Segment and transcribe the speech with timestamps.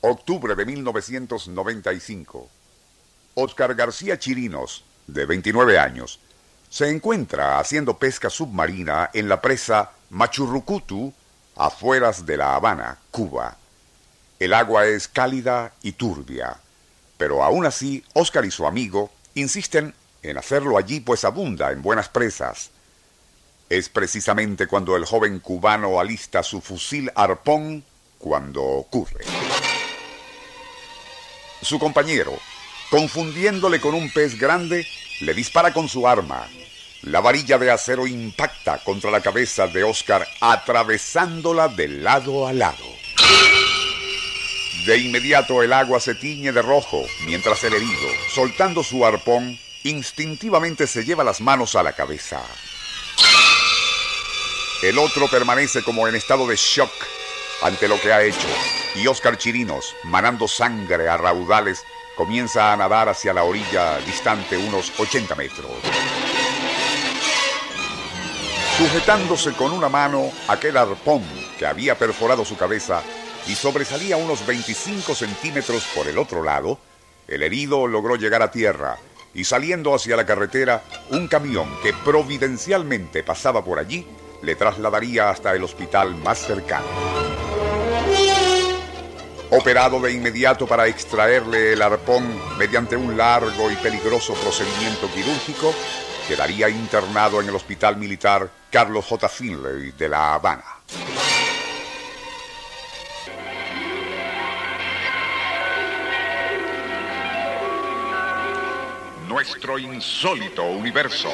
[0.00, 2.48] Octubre de 1995.
[3.34, 6.20] Oscar García Chirinos, de 29 años,
[6.70, 11.12] se encuentra haciendo pesca submarina en la presa Machurrucutu,
[11.56, 13.56] afueras de La Habana, Cuba.
[14.38, 16.58] El agua es cálida y turbia,
[17.16, 22.08] pero aún así Oscar y su amigo insisten en hacerlo allí pues abunda en buenas
[22.08, 22.70] presas.
[23.68, 27.84] Es precisamente cuando el joven cubano alista su fusil arpón
[28.18, 29.24] cuando ocurre.
[31.62, 32.38] Su compañero,
[32.90, 34.86] confundiéndole con un pez grande,
[35.20, 36.46] le dispara con su arma.
[37.02, 42.84] La varilla de acero impacta contra la cabeza de Oscar, atravesándola de lado a lado.
[44.86, 50.86] De inmediato el agua se tiñe de rojo, mientras el herido, soltando su arpón, instintivamente
[50.86, 52.42] se lleva las manos a la cabeza.
[54.82, 56.92] El otro permanece como en estado de shock
[57.62, 58.48] ante lo que ha hecho,
[58.94, 61.84] y Oscar Chirinos, manando sangre a raudales,
[62.16, 65.70] comienza a nadar hacia la orilla distante unos 80 metros.
[68.76, 71.22] Sujetándose con una mano aquel arpón
[71.58, 73.02] que había perforado su cabeza
[73.46, 76.78] y sobresalía unos 25 centímetros por el otro lado,
[77.26, 78.96] el herido logró llegar a tierra
[79.34, 84.06] y saliendo hacia la carretera, un camión que providencialmente pasaba por allí
[84.42, 87.17] le trasladaría hasta el hospital más cercano.
[89.50, 92.22] Operado de inmediato para extraerle el arpón
[92.58, 95.74] mediante un largo y peligroso procedimiento quirúrgico,
[96.28, 99.26] quedaría internado en el Hospital Militar Carlos J.
[99.26, 100.64] Finley de La Habana.
[109.28, 111.30] Nuestro insólito universo.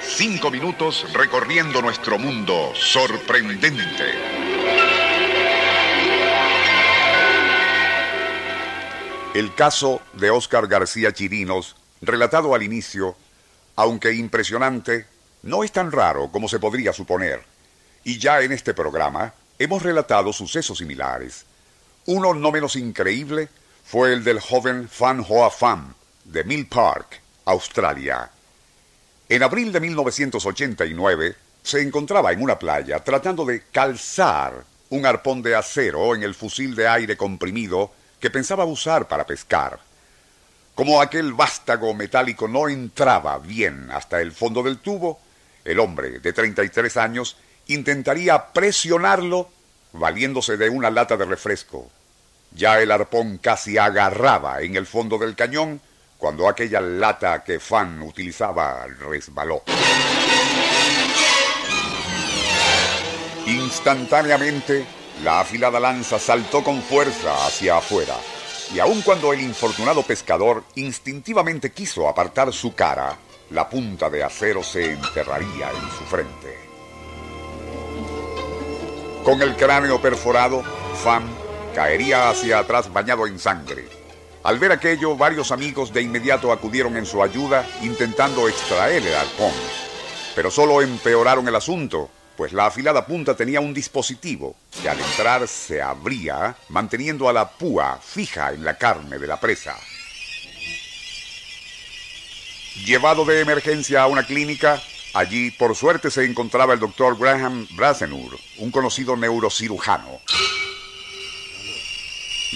[0.00, 4.37] Cinco minutos recorriendo nuestro mundo sorprendente.
[9.38, 13.14] El caso de Óscar García Chirinos, relatado al inicio,
[13.76, 15.06] aunque impresionante,
[15.44, 17.44] no es tan raro como se podría suponer.
[18.02, 21.44] Y ya en este programa hemos relatado sucesos similares.
[22.06, 23.48] Uno no menos increíble
[23.84, 25.94] fue el del joven Fan Hoa Pham
[26.24, 28.28] de Mill Park, Australia.
[29.28, 35.54] En abril de 1989 se encontraba en una playa tratando de calzar un arpón de
[35.54, 39.78] acero en el fusil de aire comprimido que pensaba usar para pescar.
[40.74, 45.20] Como aquel vástago metálico no entraba bien hasta el fondo del tubo,
[45.64, 47.36] el hombre de 33 años
[47.66, 49.50] intentaría presionarlo
[49.92, 51.90] valiéndose de una lata de refresco.
[52.52, 55.80] Ya el arpón casi agarraba en el fondo del cañón
[56.16, 59.62] cuando aquella lata que Fan utilizaba resbaló.
[63.46, 64.84] Instantáneamente,
[65.22, 68.14] la afilada lanza saltó con fuerza hacia afuera,
[68.74, 73.16] y aun cuando el infortunado pescador instintivamente quiso apartar su cara,
[73.50, 76.58] la punta de acero se enterraría en su frente.
[79.24, 80.62] Con el cráneo perforado,
[81.02, 81.22] Fan
[81.74, 83.86] caería hacia atrás bañado en sangre.
[84.42, 89.52] Al ver aquello, varios amigos de inmediato acudieron en su ayuda intentando extraer el arpón.
[90.34, 95.48] Pero solo empeoraron el asunto, pues la afilada punta tenía un dispositivo que al entrar
[95.48, 99.76] se abría, manteniendo a la púa fija en la carne de la presa.
[102.86, 104.80] Llevado de emergencia a una clínica,
[105.14, 110.20] allí por suerte se encontraba el doctor Graham Brasenur, un conocido neurocirujano.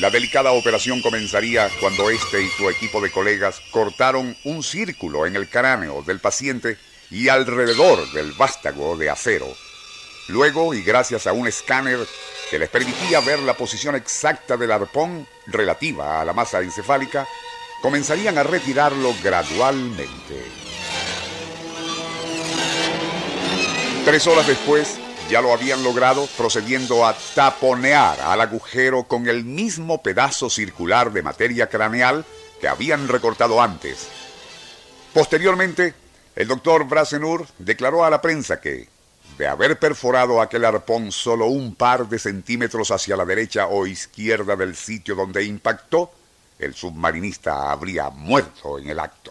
[0.00, 5.36] La delicada operación comenzaría cuando este y su equipo de colegas cortaron un círculo en
[5.36, 6.78] el cráneo del paciente
[7.12, 9.46] y alrededor del vástago de acero.
[10.28, 11.98] Luego, y gracias a un escáner
[12.50, 17.26] que les permitía ver la posición exacta del arpón relativa a la masa encefálica,
[17.80, 20.44] comenzarían a retirarlo gradualmente.
[24.04, 24.98] Tres horas después,
[25.30, 31.22] ya lo habían logrado procediendo a taponear al agujero con el mismo pedazo circular de
[31.22, 32.24] materia craneal
[32.60, 34.08] que habían recortado antes.
[35.12, 35.94] Posteriormente,
[36.36, 38.88] el doctor Brasenur declaró a la prensa que,
[39.38, 44.56] De haber perforado aquel arpón solo un par de centímetros hacia la derecha o izquierda
[44.56, 46.10] del sitio donde impactó,
[46.58, 49.30] el submarinista habría muerto en el acto.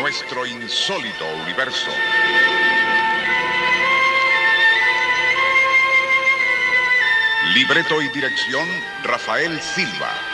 [0.00, 1.90] Nuestro insólito universo.
[7.52, 8.66] Libreto y dirección
[9.02, 10.33] Rafael Silva.